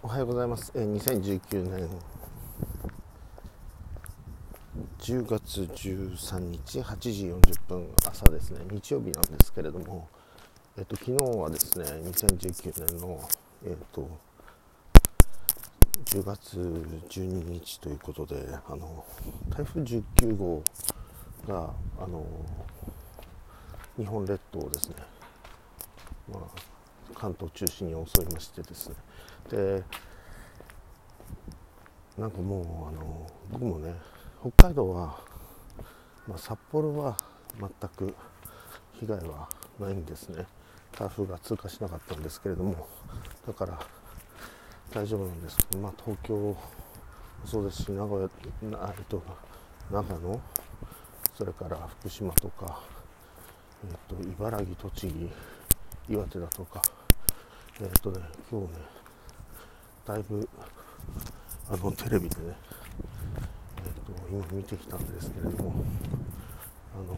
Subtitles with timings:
[0.00, 0.70] おはようございます。
[0.76, 1.88] え2019年
[5.00, 10.08] 10月13日8時40分朝ですね、日曜日なんですけれども、
[10.76, 13.28] えっと昨日はですね、2019年の
[13.66, 14.08] えっと
[16.04, 16.60] 10月
[17.08, 19.04] 12日ということで、あの
[19.50, 20.62] 台風19号
[21.48, 22.24] があの
[23.96, 24.94] 日本列島ですね、
[27.18, 28.96] 関東中心に襲いましてですね。
[29.50, 29.82] で
[32.16, 33.94] なんかもうあの僕もね
[34.40, 35.18] 北海道は、
[36.26, 37.16] まあ、札幌は
[37.58, 38.14] 全く
[39.00, 39.48] 被害は
[39.80, 40.46] ないんですね。
[40.96, 42.88] 台風が通過しなかったんですけれども
[43.46, 43.78] だから
[44.92, 45.56] 大丈夫なんです。
[45.56, 46.56] けど、まあ、東京も
[47.44, 48.28] そうですし名古屋
[48.78, 49.22] なえっと
[49.90, 50.40] 長野
[51.36, 52.80] それから福島とか、
[53.88, 55.30] えっと、茨城栃木
[56.12, 56.82] 岩手だとか
[57.80, 58.18] えっ、とね
[58.50, 58.70] 今日ね
[60.04, 60.48] だいぶ
[61.70, 62.56] あのテレビでね
[63.76, 65.84] えっ、と今見てきたんですけれども
[66.92, 67.16] あの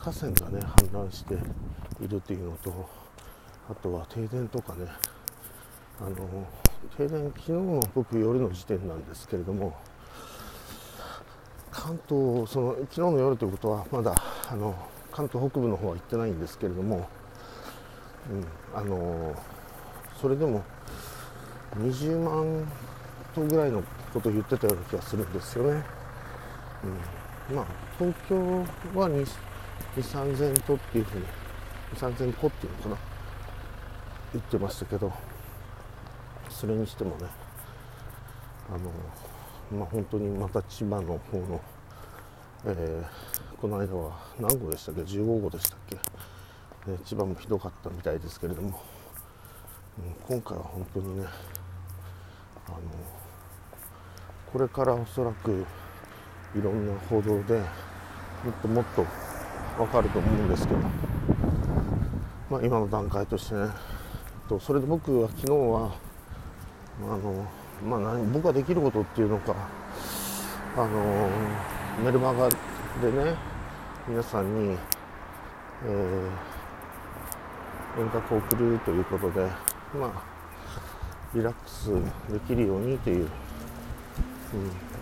[0.00, 1.34] 河川がね氾濫して
[2.02, 2.88] いるというのと
[3.70, 4.86] あとは停電とかね
[6.00, 6.48] あの
[6.96, 9.76] 停電昨日の僕夜の時点なんですけれども
[11.70, 14.74] 関東その昨日の夜ということはまだあの
[15.12, 17.08] 関東北部の方は行ってないんですけれども
[18.30, 19.34] うん、あの
[20.20, 20.62] それでも
[21.78, 22.66] 20万
[23.34, 25.82] トぐらいのことを言ってたような気がするんですよね。
[27.50, 27.66] うん、まあ
[27.98, 28.36] 東京
[28.98, 29.26] は2
[29.96, 31.24] 3000トっていうふうに
[31.96, 32.96] 3000個っていうのかな。
[34.32, 35.12] 言ってましたけど
[36.48, 37.26] それにしてもね
[38.68, 38.90] あの
[39.76, 41.60] まあ本当にまた千葉の方の、
[42.66, 45.96] えー、この間は何号でしたっけ？15号でしたっけ？
[46.86, 48.80] ね、千葉もひどかったみたいですけれども、
[50.26, 51.26] 今回は本当にね
[52.66, 52.78] あの
[54.50, 55.66] これからおそらく
[56.56, 59.04] いろんな報道でもっともっと
[59.76, 60.80] 分かると思うんですけど、
[62.50, 63.68] まあ、今の段階としてね
[64.48, 65.92] とそれで僕は昨日は
[67.02, 67.46] あの、
[67.86, 69.54] まあ何、僕ができることっていうのか
[70.76, 71.28] あの
[72.02, 72.56] メルマガで
[73.12, 73.34] ね
[74.08, 74.78] 皆さんに、
[75.84, 76.49] えー
[77.98, 79.40] 遠隔を送るということで、
[79.98, 80.22] まあ、
[81.34, 81.92] リラックス
[82.32, 83.30] できるようにという、うん、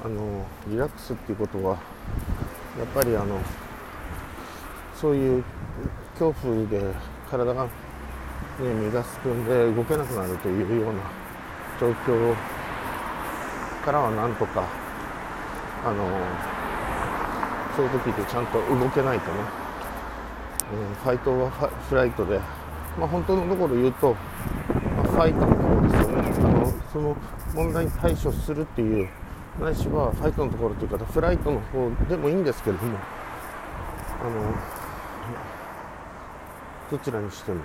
[0.04, 1.78] あのリラックスっていうことは
[2.78, 3.40] やっぱりあの
[4.94, 5.44] そういう
[6.18, 6.82] 恐怖で
[7.30, 7.70] 体が、ね、
[8.60, 11.00] 身がすくんで動けなくなるというような
[11.80, 12.34] 状況
[13.84, 14.66] からはなんとか
[15.84, 16.04] あの
[17.76, 19.38] そういう時ってちゃんと動けないとね、
[20.72, 21.50] うん、ファイトは
[21.88, 22.40] フライトで
[22.98, 26.28] まあ、本当のところ言うと、まあ、ファイトの方ですよね。
[26.28, 27.16] あのその
[27.54, 29.08] 問題に対処するっていう
[29.60, 32.98] ないしはファイトのところというかフライトの方でもいいんですけれども
[34.20, 34.54] あの
[36.90, 37.60] どちらにしても、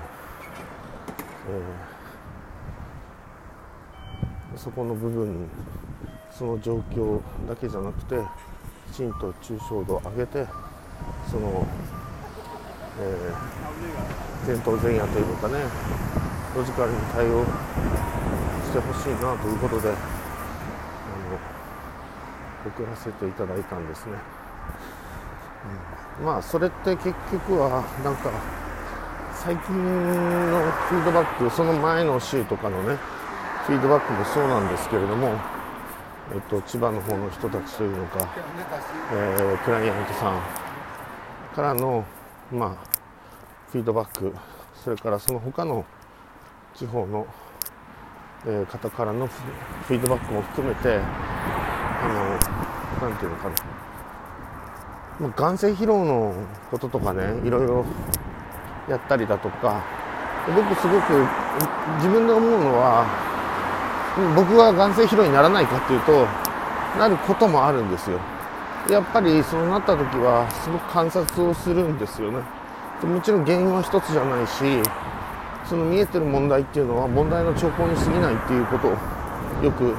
[4.54, 5.50] えー、そこの部分
[6.32, 8.16] その状況だけじゃなくて
[8.92, 10.48] きちんと抽象度を上げて
[11.30, 11.66] その
[13.00, 15.60] えー、前頭前野というかね
[16.56, 19.98] ロジカルに対応してほしいなということであの
[22.70, 24.14] 送らせていただいたんですね、
[26.20, 28.32] うん、まあそれって結局はなんか
[29.34, 32.98] 最近のフィードバックその前の週とかのね
[33.66, 35.34] フィードバックもそうなんですけれども
[36.32, 38.34] えっと、千葉の方の人たちというのか、
[39.12, 40.42] えー、クライアントさん
[41.56, 42.06] からの
[42.52, 42.70] まあ、
[43.72, 44.34] フィードバック
[44.84, 45.86] それからその他の
[46.76, 47.26] 地方の、
[48.46, 52.40] え、方からのフィードバックも含めてあ
[53.02, 53.56] のなんていうのかな。
[55.20, 56.34] ま、眼性疲労の
[56.72, 57.86] こととかねいろいろ
[58.90, 59.84] やったりだとか
[60.48, 61.14] 僕すごく
[61.98, 63.06] 自分で思うのは
[64.36, 66.26] 僕が眼性疲労にならないかっていうと
[67.00, 68.20] なることもあるんですよ。
[68.90, 72.42] やっぱりそうなった時はすごく観察をするんですよね。
[73.04, 74.64] もちろん原因は一つじゃないし
[75.66, 78.92] その見えてる問題っていうのは問題の兆候に過ぎないっていうことを
[79.64, 79.96] よく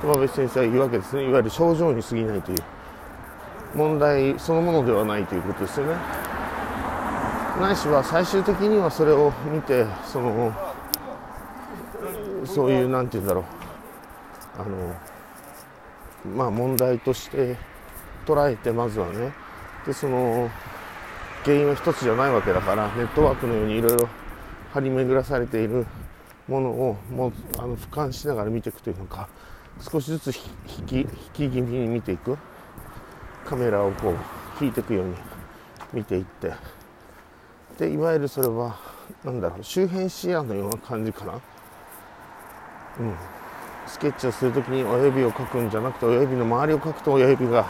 [0.00, 1.24] 熊部先生は言うわけですね。
[1.28, 2.58] いわゆる症状に過ぎないという
[3.74, 5.96] 問題そのものではないということですよね。
[7.60, 10.52] ないしは最終的にはそれを見てその
[12.44, 13.44] そういう何て言うんだろう。
[14.60, 14.94] あの
[16.36, 17.56] まあ問題として
[18.28, 19.32] 捉えてまずはね。
[19.86, 20.50] でその
[21.44, 24.08] 原因は一つじゃないわけだからネットワークのようにいろいろ
[24.74, 25.86] 張り巡らされている
[26.46, 29.28] ものをもうあの俯瞰しながら見ていくというのか
[29.80, 32.36] 少しずつ引き引き気味に見ていく。
[33.48, 34.16] カメラをこう
[34.62, 35.14] 引いていくように
[35.94, 36.52] 見ていって。
[37.78, 38.76] でいわゆるそれは
[39.24, 43.14] 何だろう周辺視野のような感じかな、うん、
[43.86, 47.66] スケッチをする時に親指を描くんじゃなくて親指の周りを描くと親指が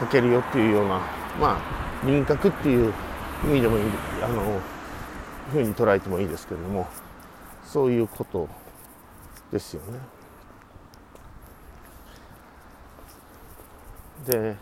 [0.00, 1.00] 描けるよっていうような
[1.40, 2.92] まあ輪郭っていう
[3.44, 3.84] 意味でもいい
[4.22, 4.60] あの
[5.52, 6.86] ふうに捉えてもいいですけれども
[7.64, 8.48] そういうこと
[9.50, 9.98] ですよね。
[14.26, 14.56] で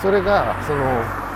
[0.00, 1.27] それがその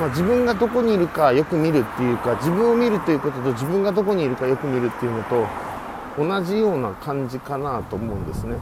[0.00, 5.46] まあ、自分がどこにいるかよく見るっていうか自分を見るということと自分がどこにいるかよく見るっていうのと
[6.16, 8.56] 同じような感じかなと思うんですね。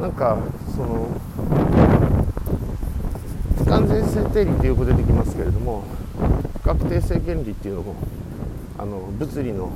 [0.00, 0.38] なんか
[0.74, 1.08] その
[3.58, 5.84] 不完全性定理ってよく出てきますけれども
[6.62, 7.96] 不確定性原理っていうのも
[8.78, 9.70] あの物理の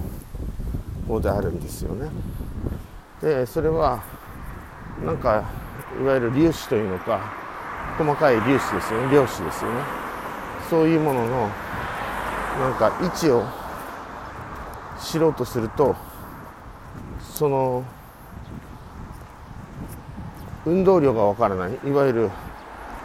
[1.09, 2.09] 方であるんですよね。
[3.21, 4.03] でそれは
[5.05, 5.45] なんか
[6.01, 7.21] いわゆる粒子というのか
[7.99, 9.13] 細かい粒子ですよね。
[9.13, 10.12] 量子ですよね。
[10.73, 11.51] そういうものの
[12.59, 13.45] なんか位置を
[14.99, 15.95] 知ろうとすると
[17.21, 17.85] その
[20.65, 21.79] 運動量がわからない。
[21.87, 22.31] いわゆる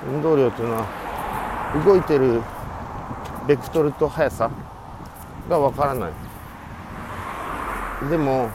[0.10, 0.86] 運動量というのは
[1.86, 2.42] 動いてる
[3.50, 4.50] ベクトルと速さ
[5.50, 6.14] がわからない。
[8.10, 8.50] でも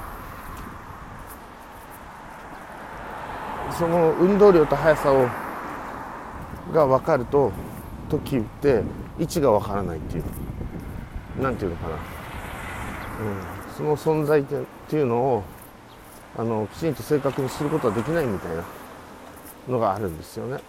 [3.79, 5.29] その運動量と速さを
[6.73, 7.53] が分かると
[8.19, 8.82] 時って
[9.19, 10.25] 位置が分からないっていう。
[11.41, 12.00] 何ていうのかな、うん、
[13.75, 14.44] その存在っ
[14.88, 15.43] ていうのを
[16.37, 18.64] あのきちんと正確にすることはできないみたいな
[19.69, 20.62] のがあるんですよね。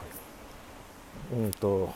[1.33, 1.93] うんと。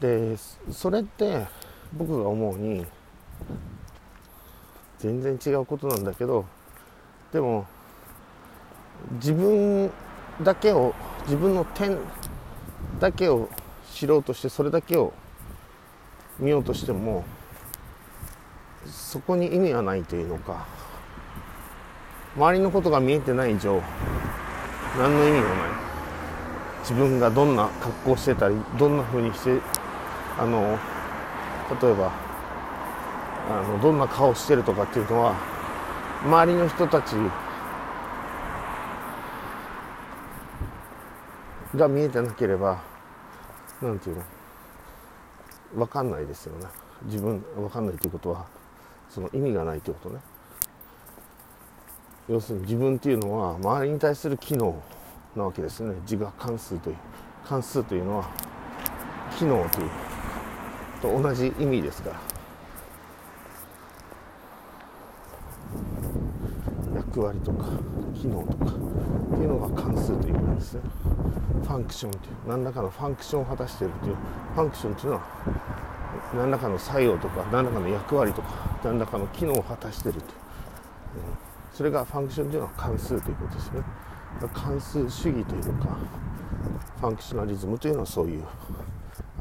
[0.00, 0.34] で
[0.70, 1.46] それって
[1.92, 2.86] 僕が思うに
[4.98, 6.46] 全然違うことなんだけど
[7.32, 7.66] でも
[9.12, 9.90] 自分
[10.42, 10.94] だけを
[11.24, 11.98] 自分の点
[12.98, 13.48] だけを
[13.92, 15.12] 知ろうとしてそれだけを
[16.38, 17.24] 見ようとしても
[18.86, 20.66] そこに意味はないというのか。
[22.36, 23.82] 周りのことが見えてない以上
[24.96, 25.90] 何の意味もない。
[26.82, 29.58] 自分がどんな格好してたりどんな風にして
[30.38, 30.78] あの
[31.82, 32.12] 例えば
[33.50, 35.34] あのどんな顔してるとかっていうのは
[36.24, 37.16] 周りの人たち
[41.76, 42.82] が見えてなければ
[43.80, 44.24] 何て言うの？
[45.86, 46.66] 分かんないですよね。
[47.04, 48.46] 自分分かんないということは
[49.08, 50.20] その意味がないということね。
[52.28, 54.82] 要するに自分っていうのは周りに対する機能
[55.34, 55.94] なわけですね。
[56.02, 56.96] 自我関数という
[57.44, 58.28] 関数というのは
[59.38, 59.90] 機能という
[61.00, 62.29] と同じ意味ですから。
[67.20, 67.66] 役割とか
[68.14, 70.80] 機能とかっていうのが関数という意味なんですね
[71.62, 74.16] ファンクションという何らかのファンクションを果たしているという
[74.54, 75.22] ファンクションというのは
[76.34, 80.36] 何らかの作用とか何らかの役割とか何らかの機能を果たしているという、うん、
[81.74, 83.82] それがファンクションというのは関数ということですね。
[84.54, 85.96] 関数主義というのか
[87.00, 88.44] ファンクショナリズムというのはそういう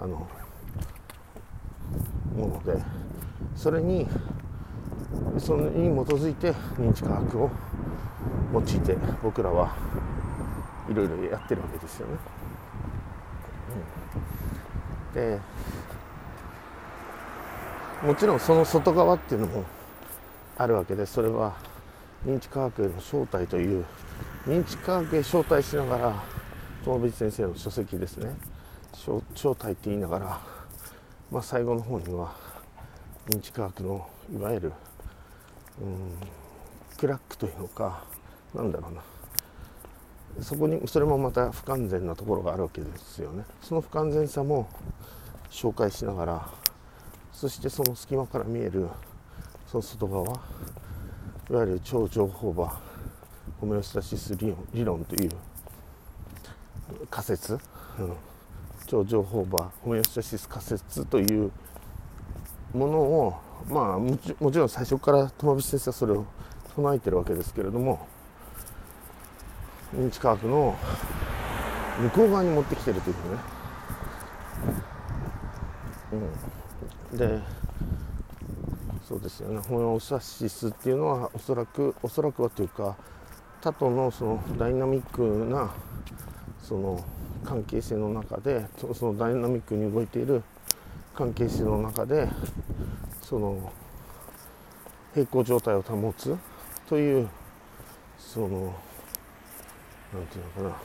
[0.02, 0.28] あの
[2.36, 2.82] もので
[3.56, 4.08] それに
[5.38, 7.52] それに基づいて認知科学を
[8.54, 9.76] 用いて僕らは
[10.90, 12.14] いろいろやってるわけですよね。
[15.16, 15.40] うん、で
[18.04, 19.66] もちろんその外側っていうのも
[20.58, 21.56] あるわけでそれは
[22.26, 23.86] 認知科学への招待という
[24.48, 26.24] 認知科学へ招待しながら
[26.86, 28.36] 友淵先生の書籍ですね
[28.92, 30.42] 招待って言いながら、
[31.32, 32.34] まあ、最後の方には
[33.28, 34.74] 認知科学のいわゆる、
[35.82, 36.12] うん、
[36.98, 38.04] クラックというのか
[38.54, 39.02] なんだろうな。
[40.44, 43.44] そこにそれもまた不完全なところがあるわけですよね。
[43.62, 44.70] その不完全さも
[45.50, 46.50] 紹介しながら
[47.32, 48.88] そしてその隙間から見える
[49.68, 50.26] その外側
[51.50, 52.80] いわゆる超情報場
[53.60, 55.32] ホメオスタシス理論理論という
[57.10, 57.56] 仮説、う
[58.04, 58.14] ん、
[58.88, 61.52] 超情報場ホメオスタシス仮説という
[62.74, 63.36] ものを
[63.68, 66.26] まあもちろん最初から友淵先生はそれを
[66.76, 68.08] 唱えてるわけですけれども
[69.94, 70.78] 認知科学の
[72.00, 73.22] 向こう側に持ってきてるというね、
[77.12, 77.40] うん、で
[79.08, 79.60] そうですよね。
[79.68, 82.96] ホメオスタシスっていうのはおそらくおそらくはというか
[83.62, 85.72] 他とのそのダイナミックな
[86.62, 87.04] その
[87.44, 90.44] 関係性の中でそのダイナミックに動いている
[91.16, 92.30] 関係性の中で
[93.24, 93.72] その
[95.14, 96.38] 平行状態を保つ
[96.88, 97.28] という
[98.18, 98.76] その
[100.14, 100.82] 何て言うのかな。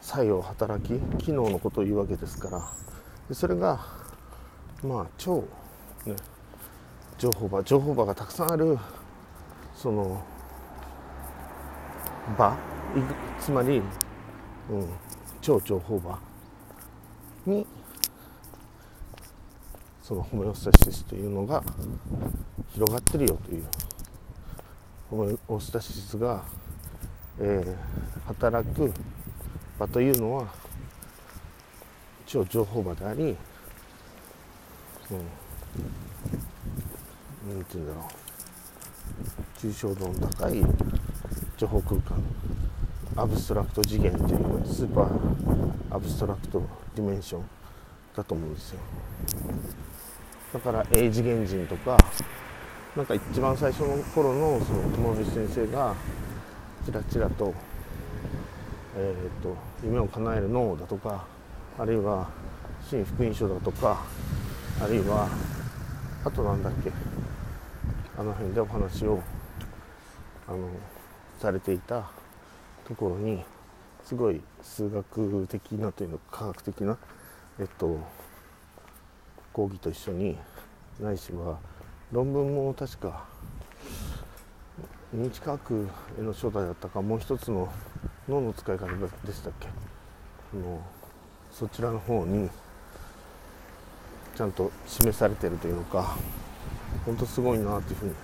[0.00, 2.72] 作用働き機能のことを言うわけですから。
[3.28, 3.80] でそれが
[4.82, 5.44] まあ超
[6.04, 6.14] ね。
[7.18, 7.62] 情報場。
[7.62, 8.78] 情報場がたくさんある
[9.74, 10.22] その
[12.38, 12.56] 場。
[13.40, 13.82] つまり、
[14.70, 14.88] うん、
[15.40, 16.18] 超情報場。
[17.46, 17.66] に
[20.02, 21.62] そのホメオスタシスというのが
[22.68, 23.64] 広がってるよという。
[25.10, 26.44] ホメオスタシスが、
[27.40, 28.92] えー、働く
[29.78, 30.48] 場というのは
[32.26, 33.30] 超情報場であり、うん、
[37.54, 38.04] なんて言うんだろう。
[39.58, 40.62] 抽象度の高い
[41.56, 42.22] 情報空間
[43.16, 46.62] abstract 次元っていう super abstract
[46.94, 47.44] dimension
[48.14, 48.80] だと思うんですよ。
[50.52, 51.96] だから英次元人とか
[52.94, 55.94] なんか一番最初の頃のその苫米地先生が
[56.86, 57.52] ちらちらと,、
[58.96, 61.26] えーと、夢を叶える脳だとか
[61.76, 62.28] あるいは
[62.88, 64.04] 新福音書だとか
[64.80, 65.28] あるいは
[66.24, 66.92] あとなんだっけ
[68.16, 69.20] あの辺でお話を
[70.46, 70.68] あの
[71.40, 72.08] されていた
[72.86, 73.42] ところに
[74.04, 76.96] すごい数学的なというの科学的な
[77.58, 77.98] えっと
[79.52, 80.38] 講義と一緒に
[81.00, 81.58] ないしは
[82.12, 83.24] 論文も確か
[85.14, 87.72] 認知科学への初代だったかもう一つの
[88.28, 89.68] 脳の使い方でしたっけ？
[90.58, 90.80] の
[91.50, 92.50] そちらの方に
[94.36, 96.16] ちゃんと示されてるというのか
[97.04, 98.14] 本当すごいなというふうに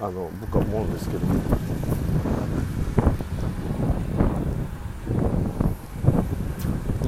[0.00, 1.26] あの僕は思うんですけど。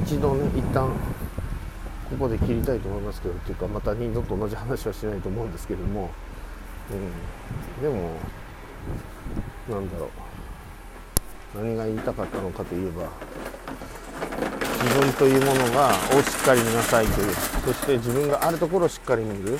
[0.03, 0.89] 一度ね一旦
[2.09, 6.11] ここで切りたいと思いますけどっていうかまた二度と同じ話はしないと思うんですけども、
[6.91, 8.11] うん、でも
[9.69, 10.09] なんだろう。
[11.63, 13.09] 何が言いたかったのかといえば
[14.81, 17.33] 自分というものがをしっかり見なさいという。
[17.65, 19.57] そして自分があるところをしっかり見る。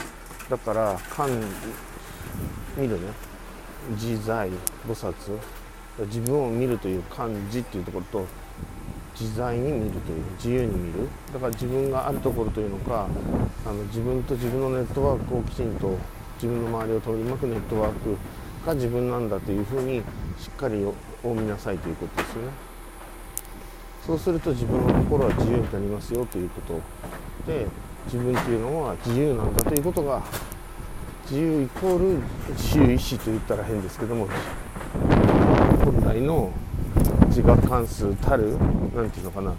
[0.49, 1.29] だから観
[2.75, 3.07] 見るね。
[3.91, 4.49] 自在
[4.87, 5.13] 菩薩。
[5.99, 8.25] 自分を見るという漢字っていうところと
[9.19, 11.07] 自在に見るという自由に見る。
[11.31, 13.07] だから自分があるところというのか
[13.65, 15.97] あの自分と自分のネットワークをきちんと
[16.41, 18.17] 自分の周りを取り巻くネットワーク
[18.65, 20.01] が自分なんだというふうに
[20.39, 20.93] しっかりを
[21.23, 22.73] 見なさいということですよね。
[24.05, 26.81] そうすると自分の心は自由になりますよということ
[27.47, 27.65] で
[28.05, 30.21] 自分というのは自由なんだということが
[31.23, 34.27] 自由イコール自由意志と言ったら変ですけども
[35.85, 36.51] 本来の
[37.27, 38.57] 自我関数たる
[38.93, 39.53] 何て言うのかな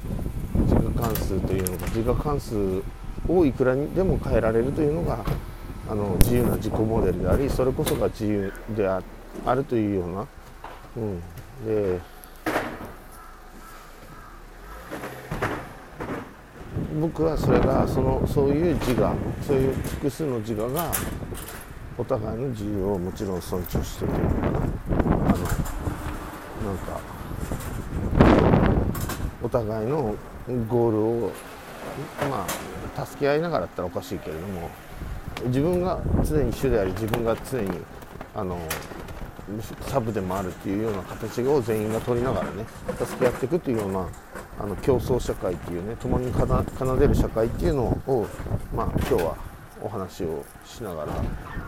[0.64, 2.82] 自我関数というのが自我関数
[3.26, 5.24] をいくらにでも変えられるというのが
[5.88, 9.02] あの自由な自己モデルでありそれこそが自由であ
[9.54, 10.26] るというような、
[10.96, 11.20] うん、
[11.66, 12.00] で
[17.00, 19.14] 僕はそれがそのそういう自我
[19.46, 20.90] そういう複数の自我が
[21.98, 24.48] お互いの自由をもちろん尊重してというのかな。
[24.48, 25.64] あの
[26.64, 27.00] なんか
[29.42, 30.14] お互いの
[30.68, 31.32] ゴールを
[32.30, 32.46] ま
[32.96, 34.70] あ助け合いながらだったらおかしいけれども
[35.46, 37.70] 自分が常に主であり自分が常に
[38.34, 38.58] あの
[39.82, 42.64] サブでもあるっていうような形を全員が取りながらね
[42.98, 44.08] 助け合っていくというような
[44.58, 48.26] あの競争社会っていうね共に奏でる社会っていうのを
[48.74, 49.36] まあ今日は
[49.82, 51.12] お話をしながら、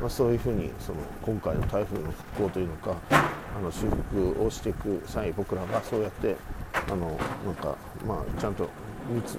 [0.01, 6.37] まあ、そういうふうにその今回の台風の復興というのかあの修復をしていく際僕らがそうやって
[6.73, 8.71] あのなんかまあちゃんと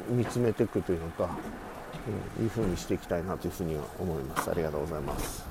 [0.10, 1.29] 見つめていくというのか、
[2.41, 4.49] いうふうにしていきたいなというふうには思います。
[4.49, 5.45] ありがとうございます。